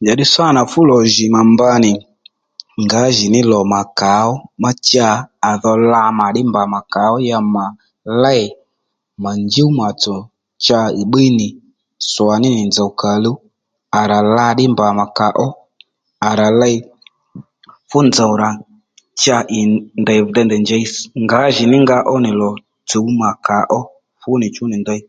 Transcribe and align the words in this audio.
Njàddí 0.00 0.24
sâ 0.34 0.44
nà 0.56 0.62
fú 0.72 0.80
lò 0.90 0.96
jì 1.14 1.26
mà 1.34 1.40
mba 1.52 1.70
nì 1.84 1.92
ngǎjìní 2.84 3.40
lò 3.50 3.60
mà 3.72 3.80
kà 3.98 4.12
ó 4.32 4.34
ma 4.62 4.70
cha 4.88 5.08
à 5.48 5.50
dho 5.62 5.72
la 5.92 6.02
mà 6.18 6.26
ddí 6.30 6.42
mba 6.48 6.62
mà 6.72 6.80
kà 6.92 7.02
ó 7.14 7.16
ma 7.16 7.20
cha 7.22 7.36
à 8.10 8.12
lêy 8.22 8.42
mà 9.22 9.30
njúw 9.44 9.70
mà 9.80 9.86
tsò 10.02 10.16
cha 10.64 10.78
à 10.86 10.92
ì 11.00 11.02
bbíy 11.08 11.30
nì 11.38 11.46
sò 12.12 12.24
ní 12.42 12.48
nì 12.56 12.62
nzòw 12.70 12.90
kà 13.00 13.10
luw 13.24 13.36
à 13.98 14.00
rà 14.10 14.18
la 14.36 14.46
ddí 14.54 14.64
mbà 14.72 14.86
mà 14.98 15.04
kà 15.18 15.26
ó 15.46 15.48
à 16.28 16.30
rà 16.38 16.48
ley 16.60 16.76
fú 17.88 17.98
nzòw 18.08 18.32
rà 18.42 18.50
cha 19.22 19.36
ì 19.56 19.60
nì 19.70 19.76
ndèy 20.02 20.20
vi 20.24 20.30
dey 20.34 20.46
ndèy 20.46 20.62
njèy 20.64 20.84
ngǎjì 21.24 21.64
ní 21.72 21.76
nga 21.84 21.96
ó 22.12 22.14
nì 22.24 22.30
lò 22.40 22.50
tsǔw 22.88 23.06
mà 23.20 23.28
kà 23.46 23.58
ó 23.78 23.80
fú 24.20 24.30
nì 24.40 24.46
chú 24.54 24.64
nì 24.70 24.76
ndèy 24.82 25.00